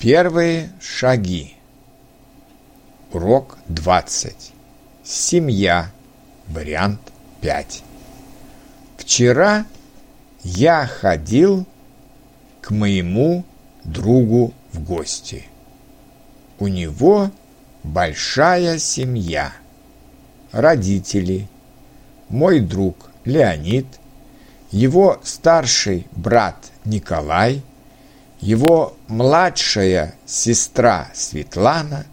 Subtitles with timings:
[0.00, 1.56] Первые шаги.
[3.12, 4.52] Урок 20.
[5.04, 5.90] Семья.
[6.48, 7.02] Вариант
[7.42, 7.82] 5.
[8.96, 9.66] Вчера
[10.42, 11.66] я ходил
[12.62, 13.44] к моему
[13.84, 15.44] другу в гости.
[16.58, 17.30] У него
[17.82, 19.52] большая семья.
[20.50, 21.46] Родители,
[22.30, 23.86] мой друг Леонид,
[24.70, 26.56] его старший брат
[26.86, 27.62] Николай–
[28.40, 32.06] его младшая сестра Светлана,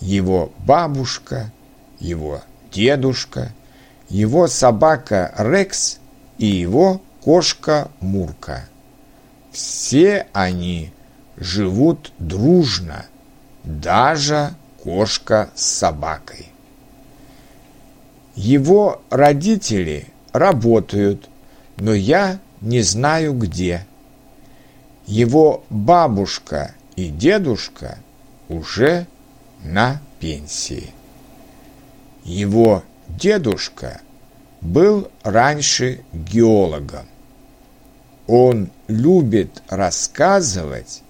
[0.00, 1.52] его бабушка,
[2.00, 3.52] его дедушка,
[4.08, 5.98] его собака Рекс
[6.38, 8.68] и его кошка Мурка.
[9.52, 10.92] Все они
[11.36, 13.06] живут дружно,
[13.62, 16.48] даже кошка с собакой.
[18.34, 21.28] Его родители работают,
[21.76, 23.86] но я не знаю где–
[25.06, 27.98] его бабушка и дедушка
[28.48, 29.06] уже
[29.62, 30.90] на пенсии.
[32.24, 34.00] Его дедушка
[34.60, 37.06] был раньше геологом.
[38.26, 41.02] Он любит рассказывать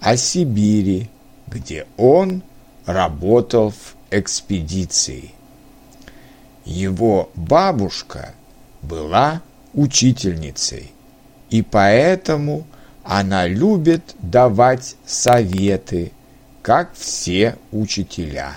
[0.00, 1.08] о Сибири,
[1.46, 2.42] где он
[2.84, 5.30] работал в экспедиции.
[6.64, 8.34] Его бабушка
[8.82, 10.92] была учительницей,
[11.50, 12.66] и поэтому
[13.06, 16.12] она любит давать советы,
[16.62, 18.56] как все учителя.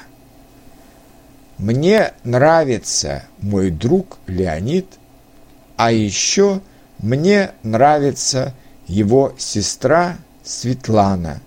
[1.60, 4.88] Мне нравится мой друг Леонид,
[5.78, 6.62] а еще
[6.98, 8.54] мне нравится
[8.88, 11.42] его сестра Светлана.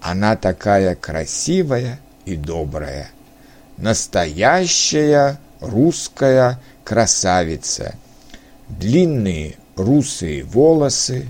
[0.00, 3.10] Она такая красивая и добрая.
[3.76, 7.94] Настоящая русская красавица.
[8.68, 11.28] Длинные русые волосы,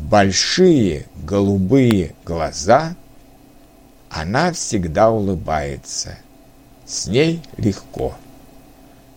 [0.00, 2.96] большие голубые глаза,
[4.08, 6.18] она всегда улыбается.
[6.86, 8.16] С ней легко.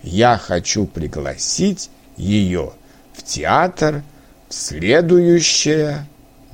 [0.04, 2.74] Я хочу пригласить ее
[3.14, 4.04] в театр
[4.50, 6.06] в следующее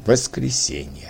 [0.06, 1.10] воскресенье.